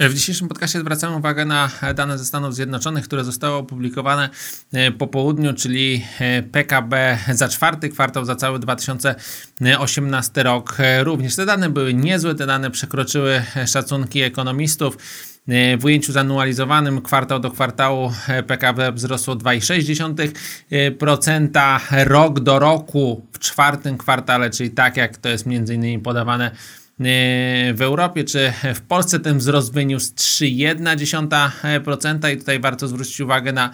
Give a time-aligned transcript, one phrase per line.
[0.00, 4.28] W dzisiejszym podcastie zwracamy uwagę na dane ze Stanów Zjednoczonych, które zostały opublikowane
[4.72, 10.76] e, po południu, czyli e, PKB za czwarty kwartał, za cały 2018 rok.
[10.78, 14.96] E, również te dane były niezłe, te dane przekroczyły szacunki ekonomistów.
[15.78, 18.12] W ujęciu zanualizowanym kwartał do kwartału
[18.46, 25.74] PKB wzrosło 2,6%, rok do roku w czwartym kwartale, czyli tak jak to jest między
[25.74, 26.50] innymi podawane
[27.74, 33.70] w Europie czy w Polsce ten wzrost wyniósł 3,1% i tutaj warto zwrócić uwagę na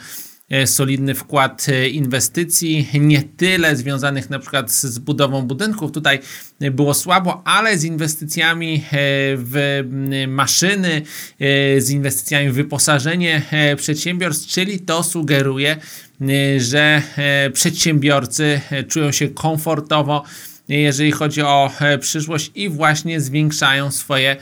[0.51, 6.19] e, solidny wkład e, inwestycji, nie tyle związanych na przykład z budową budynków, tutaj
[6.61, 8.81] było słabo, ale z inwestycjami e,
[9.37, 9.85] w
[10.29, 11.03] maszyny,
[11.79, 13.43] z inwestycjami w wyposażenie
[13.77, 15.77] przedsiębiorstw, czyli to sugeruje,
[16.59, 17.03] że
[17.53, 20.25] przedsiębiorcy czują się komfortowo
[20.79, 24.37] jeżeli chodzi o e, przyszłość i właśnie zwiększają swoje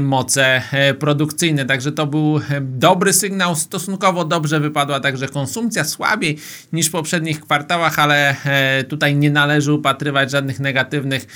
[0.00, 1.64] moce e, produkcyjne.
[1.64, 3.56] Także to był e, dobry sygnał.
[3.56, 6.38] Stosunkowo dobrze wypadła także konsumpcja, słabiej
[6.72, 11.26] niż w poprzednich kwartałach, ale e, tutaj nie należy upatrywać żadnych negatywnych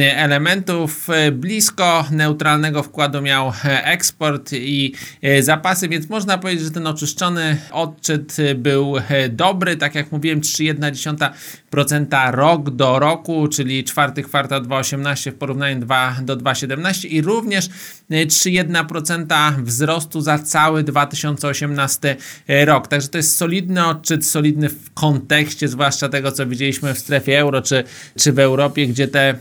[0.00, 1.08] elementów.
[1.32, 4.94] Blisko neutralnego wkładu miał eksport i
[5.40, 8.94] zapasy, więc można powiedzieć, że ten oczyszczony odczyt był
[9.30, 9.76] dobry.
[9.76, 16.36] Tak jak mówiłem, 3,1% rok do roku, czyli czwarty kwartał 2,18 w porównaniu 2 do
[16.36, 17.68] 2,17 i również
[18.10, 22.16] 3,1% wzrostu za cały 2018
[22.64, 22.88] rok.
[22.88, 27.62] Także to jest solidny odczyt, solidny w kontekście, zwłaszcza tego, co widzieliśmy w strefie euro
[27.62, 27.84] czy,
[28.18, 29.34] czy w Europie, gdzie te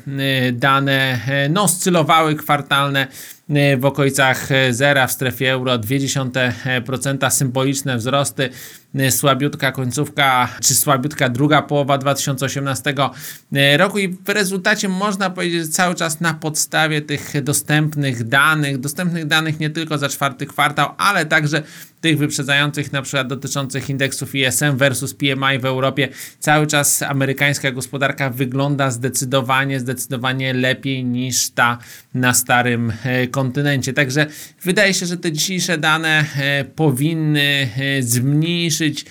[0.48, 3.08] y, dane y, no, oscylowały kwartalne
[3.78, 8.50] w okolicach zera w strefie euro 0,2% symboliczne wzrosty.
[9.10, 12.94] Słabiutka końcówka czy słabiutka druga połowa 2018
[13.78, 14.00] roku.
[14.00, 19.60] I w rezultacie można powiedzieć, że cały czas na podstawie tych dostępnych danych, dostępnych danych
[19.60, 21.64] nie tylko za czwarty kwartał, ale także
[22.02, 26.10] tych wyprzedzających na przykład dotyczących indeksów ISM versus PMI w Europie,
[26.40, 31.78] cały czas amerykańska gospodarka wygląda zdecydowanie, zdecydowanie lepiej niż ta
[32.14, 33.94] na starym e, kontynencie.
[33.94, 34.26] Także
[34.64, 39.06] wydaje się, że te dzisiejsze dane e, powinny e, zmniejszyć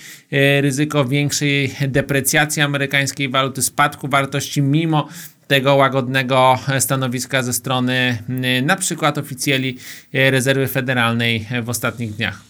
[0.61, 5.09] ryzyko większej deprecjacji amerykańskiej waluty, spadku wartości mimo
[5.47, 8.19] tego łagodnego stanowiska ze strony
[8.63, 9.79] na przykład oficjeli
[10.13, 12.46] rezerwy federalnej w ostatnich dniach.